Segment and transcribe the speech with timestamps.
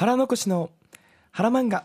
[0.00, 0.70] 腹残しの
[1.30, 1.84] 腹漫画。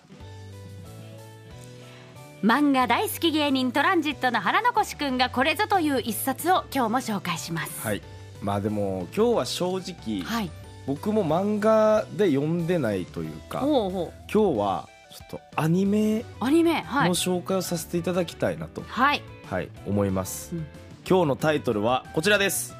[2.41, 7.85] 漫画大好き芸人トランジットの腹残しくんがこれぞという一冊を今日も紹介します。
[7.85, 8.01] はい。
[8.41, 10.51] まあでも今日は正直、はい。
[10.87, 17.09] 僕も漫画で読んでないというかほうほ今日はちょっとアニメうアニメはい。
[17.09, 19.21] の紹介をさせていただきたいなと、はい。
[19.49, 20.65] はい、思います、うん。
[21.05, 22.77] 今日のタイトルはこちらです。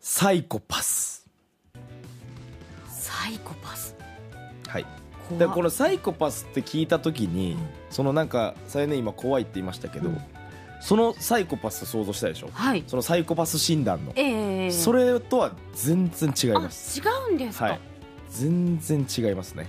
[0.00, 1.26] サイコパス。
[2.88, 3.94] サイコパス
[4.68, 4.86] はい。
[5.28, 7.58] 怖でこのサイコパスって聞いた時に、うん。
[7.90, 10.20] そのなんかさやね今怖いって言いましたけど、うん。
[10.80, 12.50] そのサイコパスと想像したでしょ？
[12.52, 12.84] はい。
[12.86, 17.00] そのサイコパス診断の、ええそれとは全然違いあます。
[17.00, 17.80] 違うんですか、はい。
[18.30, 19.66] 全然違いますね。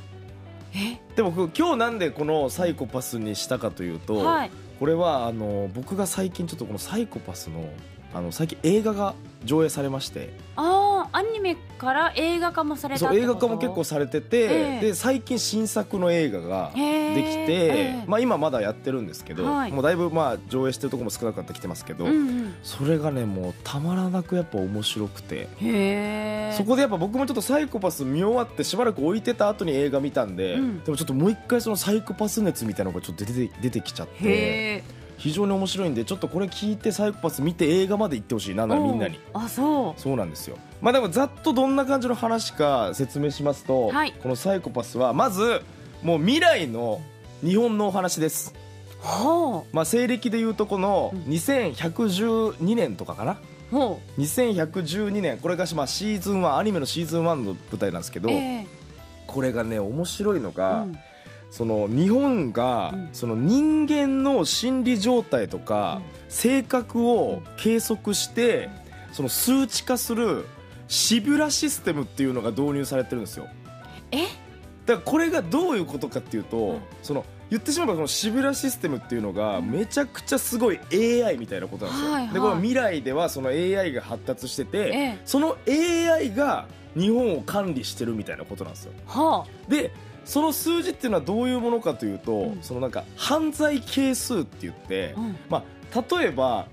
[0.75, 0.99] え？
[1.15, 4.51] でも僕今日なんでこのサイコパスにしたかというと、はい。
[4.79, 7.69] これはあの僕が最近ちょっとこのサイコパスの
[8.13, 10.63] あの最近映画が上映されましてあ
[11.11, 14.79] あアニメから映画化もされた映画化も結構されてて、ええ。
[14.81, 18.03] で最近新作の映画ができて、ええ。
[18.07, 19.71] まあ、今まだやってるんですけど、はい。
[19.71, 22.55] もうだいぶまあ上映してるところも少なくなってきてますけど、うんうん。
[22.63, 25.47] それがねもうたまらなくやっぱ面白くて。
[26.53, 30.83] そこでやっぱ僕もちょっとサイコパス見終わってしばらく置いてた後に映画見たんで、うん。
[30.83, 34.83] でもちょっともう一回そのサイコパス熱みたいなのがちょっと出て出てきちゃって
[35.19, 39.19] 非常に面白いんでちょっとこれ聞いてサイコパス見て映画まで行ってほしいなんならみんなに。
[39.33, 40.57] あそそうなんですよ。
[40.81, 44.13] まあでもざっとどんな感じの話か説明しますと、はい。
[44.13, 45.61] このサイコパスはまず
[46.01, 47.01] もう未来の
[47.43, 48.55] 日本のお話です。
[49.03, 49.05] う。
[49.05, 51.21] ほまあ西暦でいうとこのうん。
[51.33, 53.33] 2112年とかかな？
[53.33, 53.75] う。
[53.75, 55.37] ほ2112年。
[55.37, 58.65] これがまあシーズン1アニメのシーズン1の舞台なんですけど、うえ。
[59.27, 60.97] これがね面白いのえが、うん
[61.49, 63.09] その日本が、うん。
[63.11, 68.69] その人間の心理状態とか、性格を計測して、
[69.11, 70.45] その数値化する
[70.87, 73.47] シビュラシステムっていうのが導入されてるんですよ。
[74.11, 74.23] え？
[74.23, 74.31] だか
[74.93, 76.79] らこれがどういうことかっていうと、うん。
[77.01, 82.33] その言ってしまえばこのシビュラシステムっていうのがめちゃくちゃすごい AI みたいなことなんですよ、はいはい。
[82.33, 85.19] でこの未来ではその AI が発達してて、ええ。
[85.25, 88.93] その AI が日本を管理してるみたいなことなんですよ。
[89.07, 89.91] はで
[90.29, 92.59] その数字っていうのはどういうものかというと、うん。
[92.61, 96.67] そのなんか犯罪係数って言って、あ、うん、まあ、例えば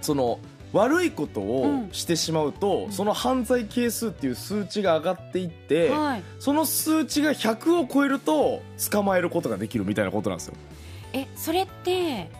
[0.00, 0.38] その
[0.72, 1.88] 悪いことをうん。
[1.92, 2.92] してしまうと、うん。
[2.92, 6.22] その犯罪係数っていう数値が上がっていって、はい。
[6.38, 8.62] その数値が100を超えると
[8.92, 10.54] 捕まえることができるみたいなことなんですよ。
[11.12, 12.30] えそれって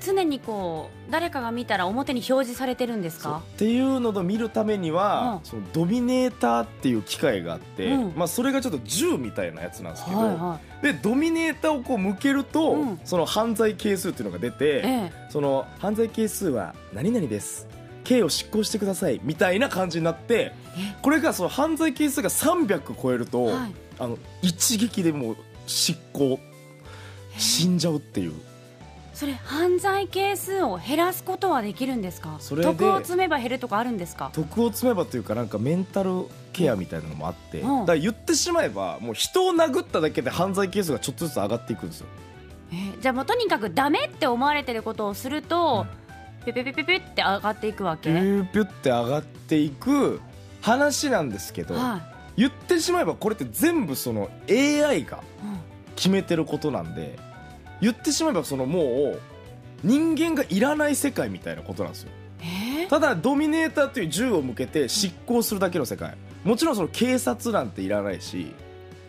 [0.00, 3.42] 常にこう誰かが見たら表に表示されてるんですか？
[3.54, 5.48] っていうのを見るためには、うん。
[5.48, 8.12] そのドミネーターっていう機械があって、うん。
[8.16, 13.00] まあ、それがちょっと銃みたいなやつなんですけど、はいはでドミネーターをこう向けると、うん。
[13.04, 15.12] その犯罪係数っていうのが出いて、ええ。
[15.28, 17.68] その犯罪係数は何々です。
[18.04, 19.20] 刑を執行してください。
[19.22, 23.74] みたいな感じになってえこれがその犯罪係数が300超えると、はい。
[23.98, 25.36] あの一撃でもう
[25.66, 26.38] 執行。
[27.38, 28.34] 死んじゃうっていう
[29.20, 32.38] それ犯罪係数を減らすことはできるんですか？
[32.40, 34.30] それで徳を積めば減るとかあるんですか？
[34.32, 37.80] 徳を積めばというかなんかメンタルケアみたいなのもあって、うん。
[37.80, 42.06] だから言ってしまえばもう人を殴っただけで犯罪係数がちょっとずつ上がっていくんですよ。
[42.72, 45.84] えーじゃあもうとにかくダメって思われてることをすると、
[46.46, 50.22] ピュピュピュピュピュって上がっていくわけ、ピューピュって上がっていく
[50.62, 52.00] 話なんですけど、は
[52.38, 55.60] 言ってしまえばこれって全部その AI がい、うん
[55.96, 57.18] 決めてることなんで
[57.80, 59.20] 言ってしまえばそのもう
[59.82, 62.10] 人間がいらない世界みたいなことなんですよ。
[62.40, 62.88] えー？
[62.88, 66.16] ただドミネーターという銃を向けて執行するだけの世界。
[66.44, 68.52] もちろんその警察なんていらないし、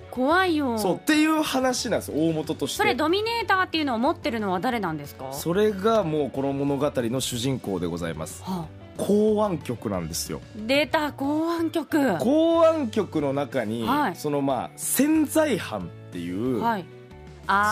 [0.09, 0.77] 怖いよ。
[0.77, 2.17] そうっていう話なんですよ。
[2.17, 2.77] 大元として。
[2.77, 5.25] それドミネーターっていうのを持ってるのは誰なんですか？
[5.25, 8.43] はそれがもうこの物語の主人公でございます。
[8.45, 8.65] あ。
[8.97, 10.41] 公安局なんですよ。
[10.55, 12.17] 出た公安局。
[12.19, 14.15] 公安局の中に、はい。
[14.15, 16.85] そのまあ潜在犯っていう、はい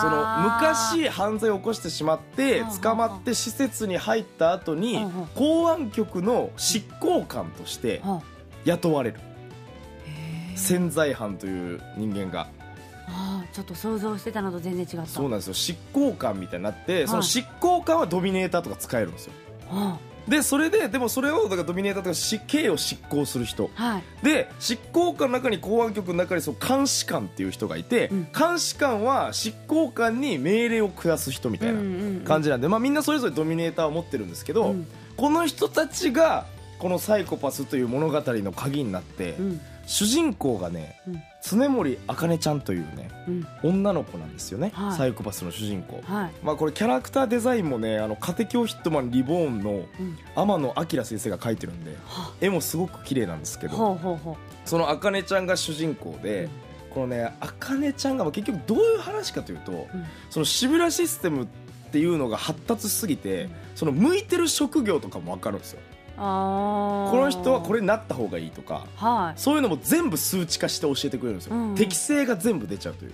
[0.02, 8.22] その昔犯罪を起こしてしまって捕まって施設に入った後に公安局の執行官としてはあ
[8.64, 9.20] 雇われる。
[10.56, 12.48] 潜在犯という人間が。
[13.08, 15.06] あーちょっと想像してたのと全然違った。
[15.06, 15.54] そうなんですよ。
[15.54, 17.08] 執行官みたいになってい。
[17.08, 19.32] その執行官はドミネーターとか使えるんですよ。
[19.70, 19.98] は
[20.30, 23.68] でそれででもそれをだからドミネーターとか死刑を執行する人。
[23.76, 24.02] あはい。
[24.22, 28.28] で執行官の中に公安局の中にそう監視官っていう人がいて、うん。
[28.32, 31.80] 監視官は執行官に命令を下す人みたいな
[32.24, 34.86] 感じじなんで、まあ、みんなそれぞれドミネーターを持ってるんですけど、うん。
[35.16, 36.46] この人たちが
[36.78, 41.22] このサイコパスという物語の鍵になって、うん主人公がねうん。
[41.42, 43.46] 常森茜ちゃんというねうん。
[43.62, 44.96] 女の子なんですよね、はい。
[44.96, 46.02] サイコパスの主人公。
[46.04, 46.30] はい。
[46.42, 50.18] まあ、これキャラクターデザインもねあの家庭教ヒットマンリボーンのうん。
[50.34, 54.18] 天野明先生が描いてるんでは絵もすごく綺麗なんですけあど
[54.64, 56.48] その茜ちゃんが主人公で、
[56.90, 59.88] このねあかねちゃんがまあ結局どういう話かというと、
[60.28, 61.46] そのシブラシステムっ
[61.90, 65.80] ていうのが発達しすぎて、その向いてる職業とかも分かるんですよ
[66.20, 69.40] この人はこれになった方がいいとかはい。
[69.40, 71.74] そういうのも全部数値化して教えてくれるんですよ、うん。
[71.74, 73.12] 適性が全部出ちゃうという。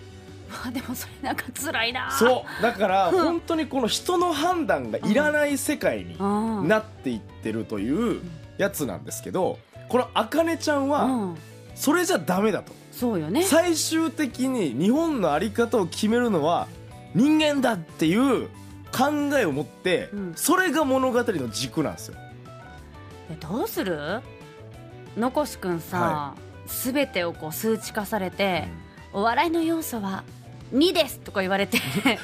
[0.50, 2.10] ま あでもそれなんか辛いな。
[2.10, 6.24] そうだから本当にこの人の判断がいらない世界にう
[6.64, 6.68] ん。
[6.68, 8.20] なっていってるという
[8.58, 9.58] やつなんですけど
[9.88, 11.36] このあかねちゃんはうん。
[11.76, 12.72] それじゃダメだと。
[12.90, 13.42] そうよね。
[13.44, 16.66] 最終的に日本の在り方を決めるのは
[17.14, 18.48] 人間だっていう
[18.90, 20.32] 考えを持ってうん。
[20.34, 22.16] それが物語の軸なんですよ。
[22.18, 22.25] え
[23.34, 24.20] どうする？
[25.16, 26.34] のこしくんさ、
[26.66, 28.68] すべてをこう数値化されて、
[29.12, 30.24] お笑いの要素は
[30.74, 31.78] 2ですとか言われて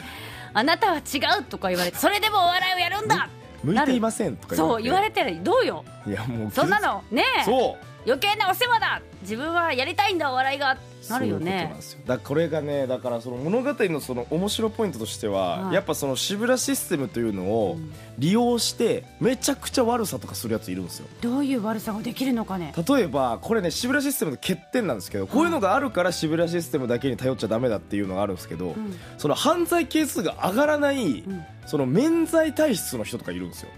[0.53, 3.29] あなたは違うとか言われてそれでもお笑いをやるんだ！
[3.65, 5.43] 向いていませんとかそう言われてる。
[5.43, 5.85] どうよ？
[6.07, 7.45] いやもうそんなのねえ。
[7.45, 7.85] そう。
[8.05, 9.01] 余計なお世話だ！
[9.23, 10.77] 自分はやりたいんだお笑いが
[11.09, 11.75] なるよね。
[12.07, 15.75] だこれがねだからその物語のその面白ポイントとしては、はい。
[15.75, 17.93] やっぱそのシブラシステムというのをうん。
[18.19, 21.09] 利用してめちゃくちゃ悪さとかするやついるんですよ。
[21.23, 22.75] どういう悪さができるのかね。
[22.77, 28.95] 例えばこれねシブラシステムの欠点なんですけどこういうのがあるからシブラシステムだけに頼っちゃダメだっていうのがあるんですけど、うん。
[29.19, 31.45] その犯罪係数が上がらない、うん。
[31.67, 33.71] その免罪体質の人とかいるんですよ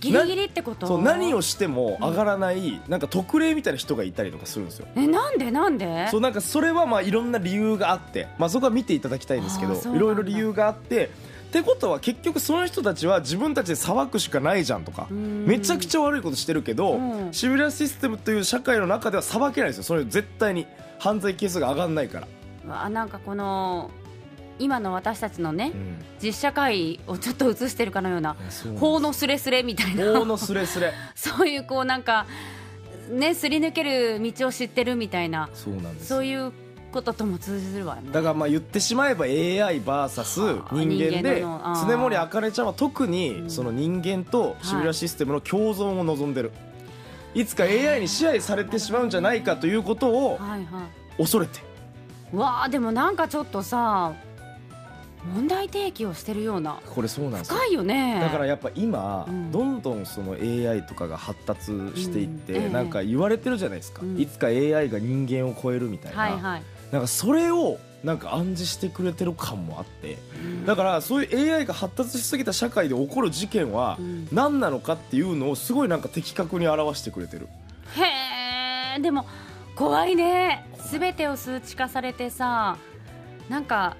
[0.00, 0.86] ギリギリってこと？
[0.86, 4.88] そう何をしても上がらない、なんか特例みたいな人がいたりとかするんですよ。
[4.96, 5.50] えなんで？
[5.50, 6.08] なんで？
[6.10, 11.10] そうなんかそれはまあいろんな理由があって、まあ、そこは見ていただきたいんですけどいろいろ理由があって
[11.48, 15.46] ってことは結局その人たちは自分たちで裁くしかないじゃんとかうん。
[15.46, 17.32] めちゃくちゃ悪いことしてるけど、うん。
[17.32, 20.66] シビラシステムという社会の中では裁けないですよそれ絶対に
[20.98, 22.26] 犯罪係数が上がらないか
[22.66, 23.90] ら、なんかこの
[24.58, 26.04] 今の私たちのねうん。
[26.20, 28.36] 実社会をちょっと映してるかのような
[28.78, 30.18] 法のスレスレみたいな。
[30.18, 30.92] 法のスレスレ。
[31.14, 32.26] そういうこうなんか
[33.10, 36.06] ねすり抜ける道を知ってるみたいなそうなんです。
[36.08, 36.52] そういう
[36.90, 38.02] こととも通じるわね。
[38.12, 41.40] だからまあ言ってしまえば AIVS あ人間人で
[41.86, 43.50] 常森あかねちゃんは特うにん。
[43.50, 46.50] その人間とシビラシステムの共存を望んでる、
[47.34, 50.88] いつか AI に支配されてしまうんじゃないかということをはいは
[51.18, 51.60] 恐れて。
[52.32, 54.12] いわあでもなんかちょっとさ
[55.24, 56.80] 問題提起をしてるような。
[56.94, 57.56] これそうなんですよ。
[57.56, 58.20] 深いよね。
[58.20, 59.50] だからやっぱ今、うん。
[59.50, 61.66] どんどんその AI とかが発達
[61.96, 62.62] していって、うん。
[62.62, 62.68] ええ。
[62.70, 64.20] なんか言われてるじゃないですか、うん。
[64.20, 66.62] いつか AI が人間を超えるみたいな、はいはい。
[66.92, 70.18] なんかそれをなんか暗示してくれてる感もあって。
[70.64, 74.28] だからそういう AI が発達しすぎた社会で起こる事件はうん。
[74.32, 77.48] 何なのかっていうのをすごいなんか的確に表してくれてる。
[77.96, 79.26] へえでも
[79.74, 80.64] 怖いね。
[80.90, 82.78] 全てを数値化されてさ
[83.48, 83.96] なんか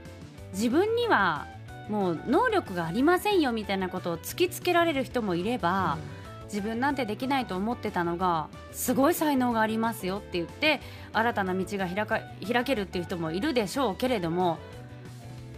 [0.52, 1.46] 自分には
[1.88, 5.98] もう能力がありませんよみたいなことを突きつけられる人もいれば、
[6.44, 10.80] 自分なんてできないと思ってたのがすごい才能がありますよって言って
[11.12, 14.58] 新たな道が開か開けるっていう人もいるでしょうけれども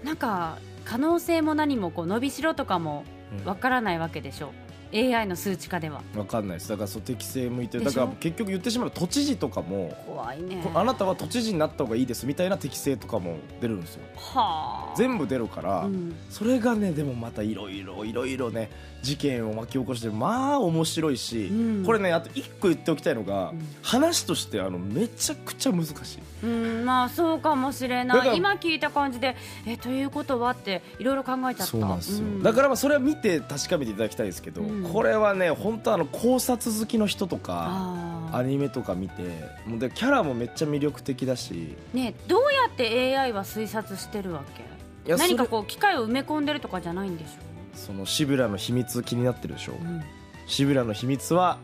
[0.03, 3.45] なんか可能性も何もこう伸びしろとかもうん。
[3.45, 4.53] わからないわけでしょ
[4.93, 6.03] AI の数値化では。
[6.17, 6.69] わかんないです。
[6.69, 7.85] だからそう適正向いてる。
[7.85, 10.61] だから結局言ってしまえば都知事とかも怖いね。
[10.63, 14.03] こあなたは都知事になった方がいいですみたいな適正とかも出るんですよ。
[14.17, 14.95] はあ。
[14.97, 16.15] 全部出るから、うん。
[16.31, 18.71] それがねでもまたいろいろいろいろね
[19.03, 21.85] 事件を巻き起こしてまあ面白いし、うん。
[21.85, 23.61] これねあと一個言っておきたいのが、うん。
[23.83, 25.97] 話としてあのめちゃくちゃ難しい。
[26.43, 28.37] うんまあそうかもしれない。
[28.37, 29.37] 今聞いた感じで
[29.67, 31.67] えということはっていろいろ考えちゃった。
[31.67, 32.43] そうなんですよ、ん。
[32.43, 39.23] だからまあそれは見て確かめていただきたいですけど、うんこれはね本当あの考察好きの人とかアニメとか見て
[39.67, 41.77] もうでキャラもめっちゃ魅力的だし。
[41.93, 44.43] ねどうやって AI は推察してるわ
[45.07, 45.17] け？
[45.17, 47.31] 何かこう機械を埋め込んでるとかじゃないんでし
[47.75, 50.03] そのシブラの秘密気になってるでしょ、ょ、うん。
[50.47, 51.59] シブラの秘密は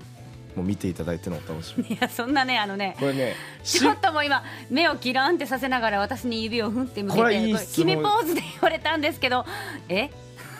[0.56, 1.84] もう見ていただいてのお楽しみ。
[1.94, 9.44] いやそんなねあのねこれねし ちょっともう今目をキランってさせながら私に指をふんって向けて決めポーズで言われたんですけど
[9.88, 10.10] え？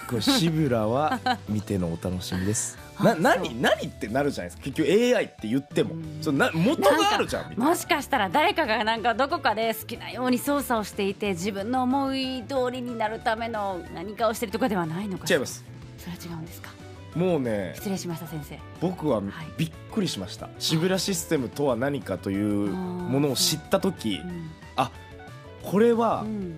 [0.09, 2.79] これシブラは見てのお楽しみです。
[2.99, 4.63] あな何何ってなるじゃないですか。
[4.65, 5.95] 結局 AI って言っても。
[5.95, 6.19] うん。
[6.23, 15.65] そのな元があるじゃんもしかしたら誰かがなんかどこかで好きなように操作をしていて自分の思い通りになるための何かをしてるとかではないのか違います。
[15.99, 16.71] それは違うんですか？
[17.15, 18.59] もうね失礼しました先生。
[18.81, 19.25] 僕ははい。
[19.59, 24.51] びっくりしました、シブラシステムとは何かというものを知った時うん。
[24.77, 24.91] あ
[25.63, 26.57] これはうん。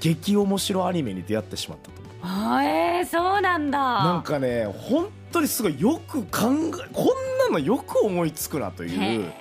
[0.00, 3.78] 激面白アニメに出会ってしまったとえー、そうなんだ。
[3.78, 6.68] なんかね本当にすごいよく考えこん
[7.38, 9.32] なのよく思いつくなという。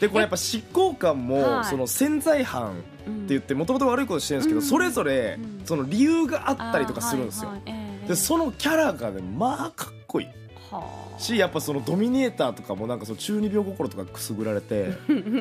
[0.00, 1.64] でこれやっぱ執行官もはい。
[1.64, 2.80] その潜在犯って
[3.28, 4.66] 言ってもともと悪いことしてるんですけどうん。
[4.66, 5.66] それぞれうん。
[5.66, 7.50] その理由があったりとかするんですよ。
[7.50, 7.74] はいはい。
[7.74, 10.26] えーでそのキャラがねまあかっこいい。
[10.70, 10.82] は
[11.16, 11.20] あ。
[11.20, 14.94] しやっぱそのドミネーターとかもなんかその中二病心とかくすぐられて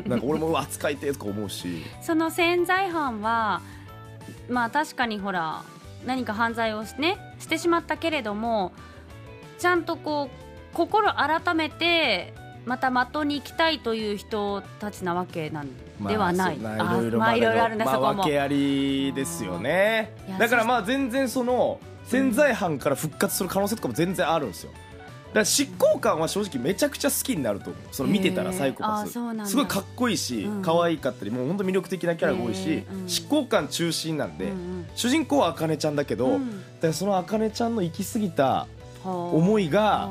[0.06, 3.62] なんか俺も扱いてえとか思うしその潜在犯は
[4.50, 5.64] まあ確かにほら
[6.06, 8.72] 何か犯罪をし,、ね、してしまったけれども
[9.58, 12.34] ちゃんとこう心改めて
[12.66, 15.68] また的に行きたいという人たちなわけなん
[16.08, 18.20] ではない、まあいろいろまあいろいろあるんだ、まあそこも。
[18.22, 20.14] 訳ありですよね。
[20.38, 24.72] だからまあ全然その潜在犯から復活する可能性とかも全然あるんですよ。
[24.72, 24.84] だか
[25.34, 27.84] ら執行官は正直めちゃくちゃ好きになると思う。
[27.92, 29.14] その見てたらサイコパス。
[29.46, 30.62] すごいかっこいいしうん。
[30.62, 34.86] 可愛かったりもう本当魅力的なキャラが多いしうん執行官中心なんでうんうん。
[34.96, 36.64] 主人公はあかねちゃんだけど、うん。
[36.82, 38.68] だそのあかねちゃんの行き過ぎた
[39.04, 40.10] 思思いが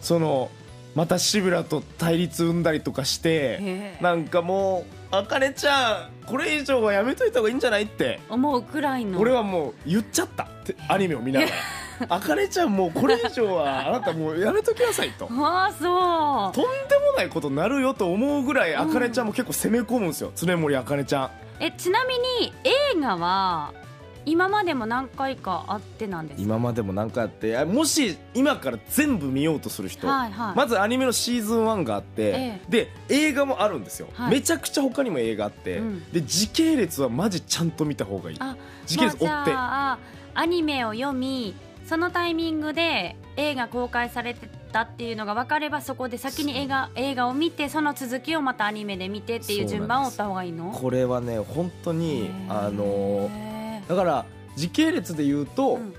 [0.00, 0.50] その
[0.94, 8.18] また志村と対立生んだりとかしてなんかもうあかねちゃんこれ以上はやめといた方がいいんじゃないって。
[8.28, 9.20] 思うくらいの。
[9.20, 11.52] 俺はもう言っちゃったってアニメを見ながら
[12.08, 15.28] あかねちゃんもうこれ以上はあなたもうやめときなさいと。
[15.32, 16.52] ああそう。
[16.54, 20.32] とんでもないことになるよと思うぐらいあかねちゃんも結構攻め込むんですよ。
[20.34, 21.30] 常森あかねちゃん。
[21.60, 23.72] えちなみに映画は
[24.26, 26.42] 今までも何回かあってなんですか？
[26.42, 30.56] 今までも何回あってあもし今から全部見ようとする人、はいはい。
[30.56, 34.30] まずアニメのシーズン1があって、えで映画もあるんですよ、はい。
[34.32, 36.12] めちゃくちゃ他にも映画あって、うん。
[36.12, 38.36] で時系列はマジちゃんと見た方がいい。
[38.40, 39.98] あ時系列追って、まあ
[40.34, 41.54] アニメを読み
[41.86, 50.72] そのタイミングで映画公開されてたっていうのが分かればそこで先に映画映画を見てその続きをまたアニメで見てっていう順番を追った方がいいの？
[50.72, 53.88] これはね本当にあのー。
[53.88, 54.26] だから
[54.56, 55.94] 時系列で言うと、うん。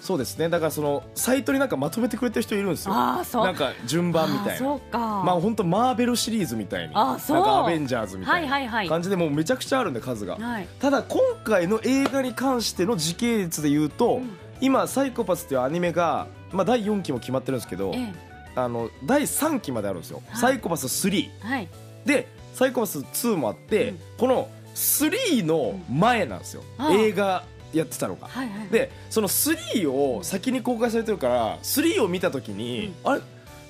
[0.00, 0.48] そうですね。
[0.48, 2.94] だからそのサイトになんかまとめてくれてる人いるんですよ。
[2.94, 3.44] ああそう。
[3.44, 4.78] なんか順番みたいな。
[4.92, 7.36] まあ本当マーベルシリーズみたいにあそう。
[7.36, 8.88] なんかアベンジャーズみたいない。
[8.88, 10.66] 感じでもうめちゃくちゃあるんで数が、はい。
[10.80, 18.12] ただ今回の映画に関しての時系列で言うと、うん今「サイコパス」っていうアニメが、まあ、第4期も決まってるんですけど、え
[18.56, 20.40] あの第3期まであるんですよ「はい。
[20.40, 21.68] サイコパス3えはい」
[22.04, 23.98] で「サイコパス2」もあって、うん。
[24.18, 26.92] この3の前なんですよ、ああ。
[26.92, 28.28] 映画やってたのが。
[28.28, 33.20] はいはいでその3を先に公開されてるから3を見た時に、あれ？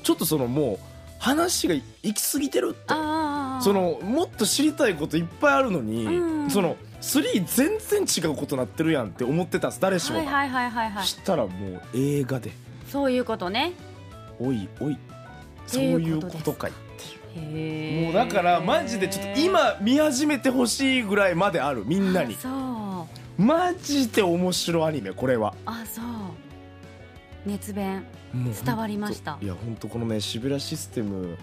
[0.02, 0.78] ちょっとそのもう
[1.18, 2.84] 話が行き過ぎてるって。
[2.88, 3.62] ああ。
[3.62, 6.50] そのもっと知りたいこといっぱいあるのに、うん。
[6.50, 9.80] その3全然違うことなってるやんって思ってたんです。
[9.80, 11.06] 誰しもが、はいはいはいはいはい。
[11.06, 12.52] したらもう映画で。
[12.90, 13.72] そういうことね。
[14.38, 14.98] おいおい。
[15.66, 16.74] そういうことかいっ
[17.34, 18.04] ていう。
[18.06, 22.34] もうだからマジでちょっと今見始めてほしいぐらいまであるみんなに。
[22.34, 22.48] あそ
[23.38, 23.42] う。
[23.42, 25.54] マジで面白いアニメこれは。
[25.64, 26.04] あそう。
[27.46, 28.04] 熱弁。
[28.34, 29.38] もう伝わりました。
[29.40, 31.38] いや本当このねシビラシステム。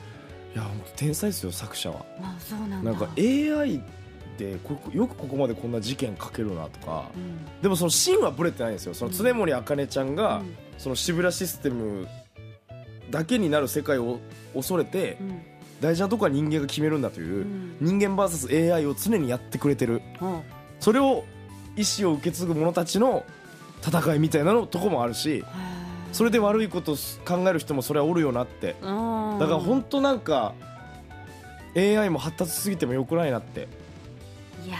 [0.53, 2.05] いや本当天才ですよ作者は。
[2.21, 2.91] あそうなんだ。
[2.91, 3.81] なんか AI
[4.37, 7.05] でこよくここまでこんな事件書けるなとか。
[7.15, 7.61] うん。
[7.61, 8.93] でもその芯はブレてないんですよ。
[8.93, 10.55] その常森茜ちゃんが、うん。
[10.77, 12.07] そのシブラシステム
[13.09, 14.19] だけになる世界を
[14.53, 15.41] 恐れて、うん。
[15.81, 17.77] 大事なとこは人間が決めるんだというう、ん。
[17.81, 20.01] 人間 VSAI を常にやってくれてる。
[20.79, 21.23] それを
[21.75, 23.23] 意思を受け継ぐ者たちの
[23.85, 25.43] 戦いみたいなのとこもあるし
[26.11, 28.75] それで悪いことを考える人もそれはおるよなって。
[28.81, 29.37] うん。
[29.39, 30.53] だから本当なんか
[31.75, 33.67] AI も発達しすぎてもよくないなって
[34.67, 34.77] いや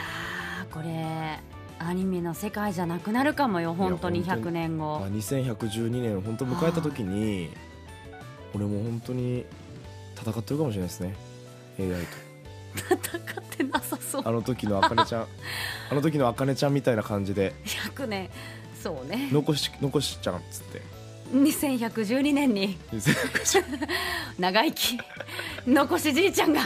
[0.70, 1.39] ーこれ
[1.79, 4.50] アニメの世界じゃなくなるかもよ本当に本当に。
[4.50, 5.00] 100年後。
[5.00, 7.50] まあ、2112年を本当迎えた時に
[8.53, 9.46] 俺も本当に
[10.20, 11.15] 戦ってるかもしれないですね。
[11.79, 11.96] AI と。
[12.77, 14.24] 戦ってなさそう。
[14.25, 15.27] あの時のあかねちゃん。
[15.89, 17.53] あの時のあかねちゃんみたいな感じで。
[17.96, 18.29] 100年。
[18.84, 19.29] そうね。
[19.32, 20.82] 残し残しちゃんっつって
[21.34, 22.77] 2112年に。
[24.39, 24.98] 長生き。
[25.67, 26.62] 残しじいちゃんが。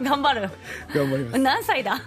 [0.00, 0.50] 頑張る。
[0.94, 1.38] 頑張ります。
[1.38, 2.00] 何歳だ？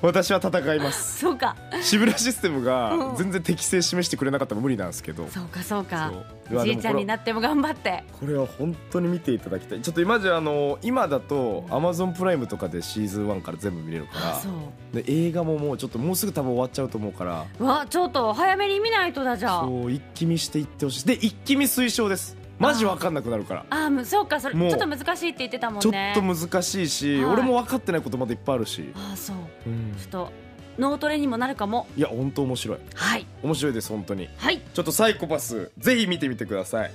[0.00, 1.20] 私は戦います。
[1.20, 1.56] そうか。
[1.80, 2.64] シブラシステムうん。
[2.64, 5.28] が全然適性示してくれなかったら無理なんですけど。
[5.28, 6.10] そうかそうか。
[6.12, 6.26] そう。
[6.50, 8.02] いやじいちゃんになっても頑張って。
[8.18, 9.80] これは本当に見ていただきたい。
[9.80, 14.52] ちょっと今じゃあの今だとアマゾンプライムとかでシーズン1から全部見れるかあそう。
[14.94, 17.46] らで映画ももうちょっともうすぐ多分終わっちゃうと思うから。
[17.58, 19.62] うわちょっと早めに見ないとだじゃあ。
[19.62, 21.06] そう一気見していってほしい。
[21.06, 22.36] で一気見推奨です。
[22.58, 23.66] マジ分かんなくなるから。
[23.70, 27.32] あーそうかそれちょっと難しいって言ってたもんちょっねと難しいし、はい。
[27.34, 29.36] 俺も分かってないことまだいっぱいあるし、あーそう。
[29.66, 29.94] うん。
[29.98, 30.32] ちょっと
[30.78, 31.86] 脳トレにもなるかも。
[31.96, 32.78] いや本当面白い。
[32.94, 33.26] はい。
[33.42, 34.28] 面白いです本当に。
[34.36, 34.60] はい。
[34.72, 36.90] ちょっとサイコパスぜひ見てみてください。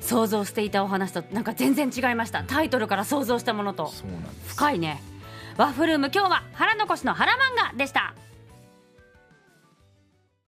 [0.00, 2.42] 想像していたお話となんか全然違いました。
[2.44, 3.88] タイトルから想像したものと。
[3.88, 4.54] そうなんです。
[4.54, 5.02] 深いね。
[5.56, 7.36] ワッフルーム今日は腹残しの腹漫
[7.72, 8.14] 画でした